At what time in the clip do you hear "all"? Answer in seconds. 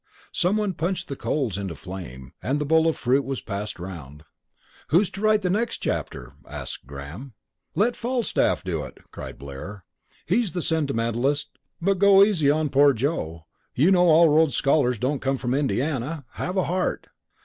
14.07-14.27